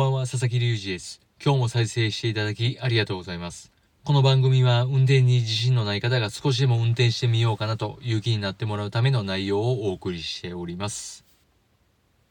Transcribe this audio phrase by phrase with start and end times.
[0.00, 1.20] ばんは、佐々木隆二です。
[1.44, 3.70] 今日も再生していただきありがとうございます。
[4.02, 11.26] この番組は運転に自信のない方が少しでも運転してみようかなという気になってもらうための内容をお送りしております。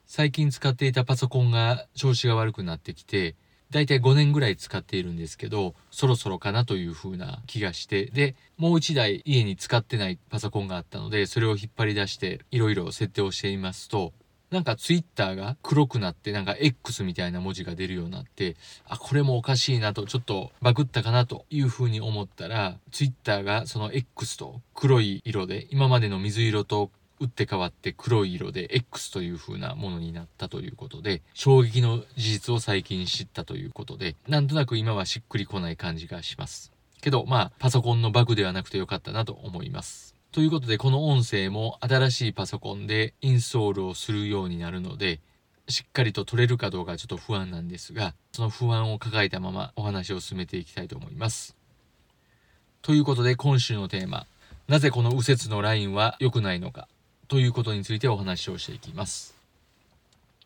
[0.07, 3.35] 最近使っていたパソコンが調子が悪くなってきて、
[3.69, 14.11] だいたい5年ぐらい使っているんですけど、そろそろかなという風な気がして、で、もう1台家に使ってないパソコンがあったので、それを引っ張り出していろいろ設定をしていますと、
[14.51, 18.55] なんかツイッターが黒くなってなんか X みたいな文字が出るようになって、
[18.87, 36.71] あ、これもおかしいなと、ちょっとバグったかなというふうに思ったら、ツイッターがその X と黒い色で、今までの水色と打って変わって黒い色で X という風なものになったということで、衝撃の事実を最近知ったということで、なんとなく今はしっくりこない感じがします。
[37.01, 40.18] けど、まあ、パソコンのバグではなくてよかったなと思います。
[40.31, 45.21] ということで、この音声も新しいパソコンでインストールをするようになるので、
[45.67, 51.55] しっかりと取れるかどうかちょっと不安なんですが、その不安を抱えたままお話を進めていきたいと思います。
[52.83, 54.27] ということで、今週のテーマ、
[54.67, 56.87] なぜこの右折のラインは良くないのか？
[57.27, 59.35] ということについてお話をしていきます。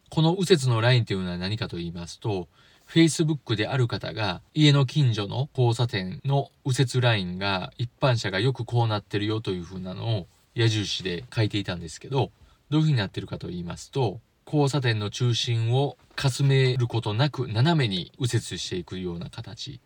[0.10, 2.48] この右折のラインというのは何かと言いますと、
[2.90, 12.32] Facebook である方が家の近所の交差点の右折ラインが一般車がよくこうなってるよという風なのを矢印で書いていたんですけど、
[12.70, 19.80] どういう風になってるかと言いますと、交差点の中心をかすめることなく斜めに右折していくような形。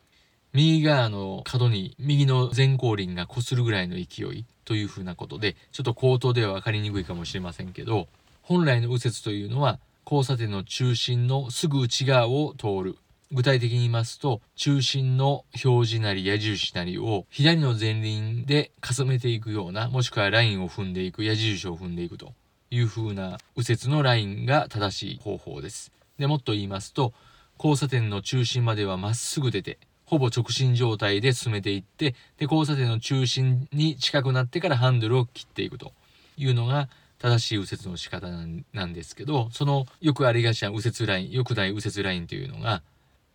[0.53, 8.07] 右側の角に右の前後輪が擦るぐらいの勢いという風なことで、ちょっと口頭では分かりにくいかもしれませんけど、
[8.41, 9.79] 本来の右折というのは
[10.09, 12.97] 交差点の中心のすぐ内側を通る。
[13.33, 22.31] 具体的に言いますと、中心の表示なり矢印なりを左の前輪でかすめていくような、もしくはラインを踏んでいく、矢印を踏んでいくと
[22.71, 25.91] いう風な右折のラインが正しい方法です。
[26.17, 27.11] で、もっと言いますと、
[27.57, 35.91] 交差点の中心まではまっすぐ出て、ほぼ直進状態で進めていって、で、交差点の中心に近くなってからハンドルを切っていくと
[36.37, 36.87] いうのが
[37.19, 38.27] 正しい右折の仕方
[38.73, 42.81] なんですけど、そのよくありがちな右折ライン、良くない右折ラインというのが、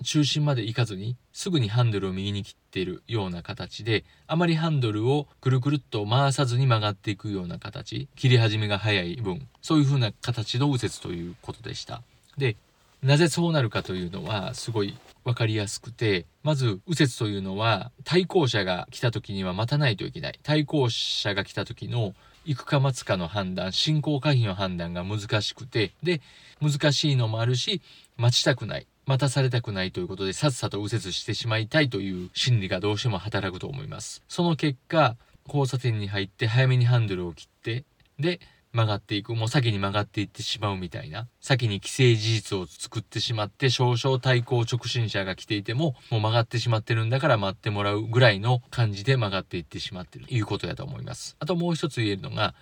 [0.02, 12.02] 中心まで行かずにすぐにハンドルを右に切っているような形であまりハンドルをくるくるっと回さずに曲がっていくような形切り始めが早い分そういう風な形の右折ということでした。
[12.36, 12.56] で
[13.02, 20.38] なぜそうなるかというのはすごい分かりやすくてまず右折というのは対向車が来た時には待たないといけない。
[20.42, 22.14] 対向車が来た時の
[22.44, 26.20] 行くか待つかの判断進行可否の判断が難しくてで
[26.60, 27.82] 難しいのもあるし
[28.16, 34.22] 待ちたくない待たされたくないということでさっさと右折してしまいたいという心理がどうしても働くと思います。
[34.28, 35.16] その結果
[35.46, 37.84] 交差点に入って早めにハンドルを切って
[38.18, 38.40] で
[38.72, 52.54] 曲がっていくもう先に曲がっていってしまうみたいな先に既成事実を作ってしまって少々対向直進車が来ていてももう曲がってしまってるんだから待ってもらうぐらいの感じで曲がっていってしまってるということやと思いますあともう一つ言えるのが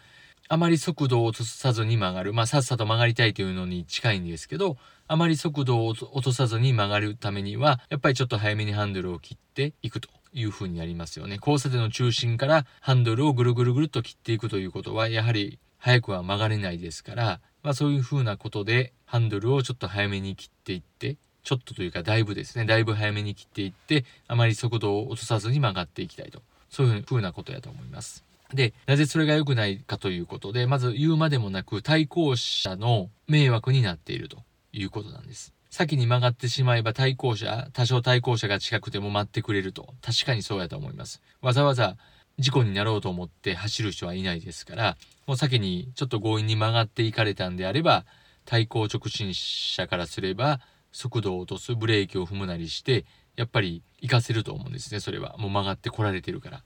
[0.53, 2.33] あまり速度を落とさずに曲がる。
[2.33, 11.37] まあ、さっさと曲がりたいというのに近いんですけど、あまり速度を落とさずに曲がるためには、やっぱりちょっと早めにハンドルを切っていくという風になりますよね。
[11.37, 26.43] 交差点の中心からハンドルをぐるぐるぐるっと切っていくということは、やはり早くは曲がれないですから、まあ、そういう風なことで、ハンドルをちょっと早めに切っていって、ちょっとというかだいぶですね、だいぶ早めに切っていって、あまり速度を落とさずに曲がっていきたいと。
[26.69, 28.25] そういう風なことやと思います。
[28.55, 34.39] で、なぜそれが良くないかということで、まず言うまでもなく対向車の迷惑になっていると
[34.73, 35.55] いうことなんです。
[35.71, 39.95] 先に曲がってしまえば対向車、多少対向車が近くても待ってくれると。
[40.03, 41.23] 確かにそうやと思います。
[41.41, 41.97] わざわざ
[42.41, 44.97] 事故になろうと思って走る人はいないですから、
[45.27, 48.07] もう先にちょっと強引に曲がっていかれたんであれば、
[48.47, 50.61] 対向直進車からすれば、
[50.91, 53.05] 速度を落とす、ブレーキを踏むなりして、
[53.37, 55.37] やっぱり行かせると思うんですね、それは。
[55.39, 56.63] もう曲がってこられてるから。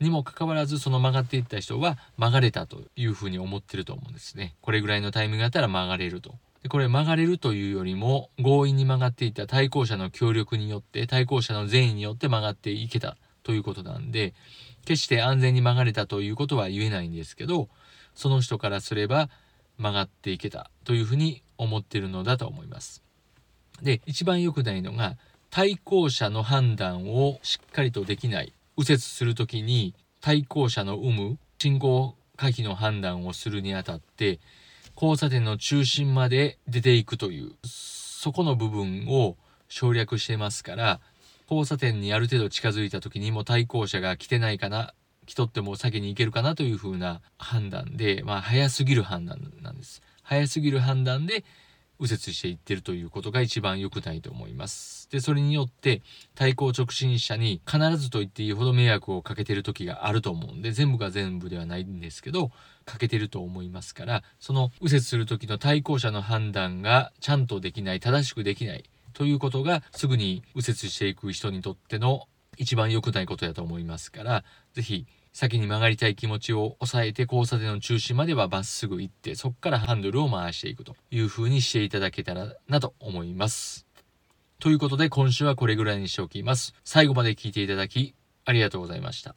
[0.00, 4.56] にもかかわらずその曲がっていった人は曲がれたというふうに思ってると思うんですね。
[4.60, 6.34] これぐらいのタイミングだったら曲がれると。
[6.62, 14.34] でこれ曲がれるというよりも強引に曲がっていった対向車の協力によって対向車の善意によって曲がっていけたということなんで
[14.84, 17.68] 決して安全に曲がれたということは言えないんですけど
[18.14, 19.28] その人からすれば
[19.78, 23.02] 曲がっていけたというふうに思ってるのだと思います。
[23.80, 25.16] で一番良くないのが
[25.50, 34.40] 対向車の判断をしっかりとできない右折する時に対向車の有無信号回避の判断をするにあたって
[34.94, 39.36] 交差点の中心まで出ていくというそこの部分を
[39.68, 41.00] 省略してますから
[41.52, 44.94] 交差点にある程度近づいた時にも対向車が来てないかな
[45.26, 51.44] 来とっても先に行けるかなという風な判断でまあ早すぎる判断なんです早すぎる判断で
[51.98, 55.08] 右折していってるということが一番良くないと思います。
[55.10, 56.02] で、それによって
[56.34, 62.50] 対向直進車に必ずと言っていいほど迷惑をかけてる時があると思うんで、全部が全部ではないんですけど、
[62.84, 72.26] かけてると思いますから、その右折する時の対向車の判断がちゃんとできない、正しくできないということがすぐに右折していく人にとっての
[72.58, 74.44] 一番良くないことだと思いますから、
[74.74, 83.86] 是非先に曲がりたい気持ちを抑えて交差点の中心まではまっすぐ行ってそこからハンドルを回していくという風にしていただけたらなと思います。
[84.58, 86.74] ということで今週はこれぐらいにしておきます。
[86.84, 89.34] 最後まで聞いていただきありがとうございました。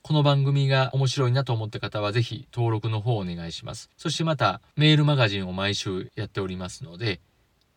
[0.00, 3.90] この番組が面白いなと思った方はぜひ登録の方をお願いします。
[3.96, 7.20] そしてまたメールマガジンを毎週やっておりますので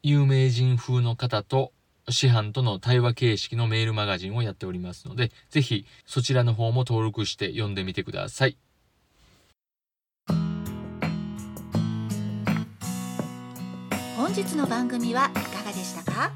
[0.03, 1.73] 有名人風の方と
[2.09, 8.57] 師範との対話形式のメールマガジンをやっておりますので、ぜひそちらの方も登録して読んでみてください。
[14.15, 16.31] 本日の番組はいかがでしたか？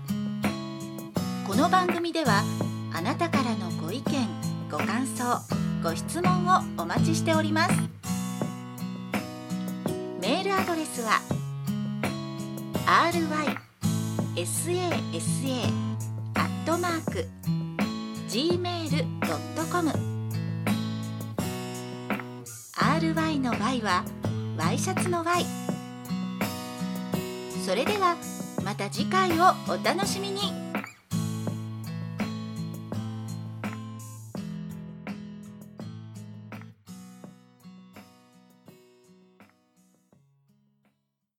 [1.48, 2.44] この番組では
[2.94, 4.28] あなたからのご意見
[4.70, 5.40] ご感想
[5.84, 7.74] ご質問をお待ちしております
[10.22, 11.20] メールアドレスは
[12.86, 13.51] ry
[14.46, 14.72] sasa
[16.34, 17.28] アットマーク
[18.30, 19.92] gmail.com
[22.76, 24.04] ry の y は
[24.58, 25.46] ワイシャツの y
[27.66, 28.16] それでは
[28.64, 30.61] また次回をお楽しみに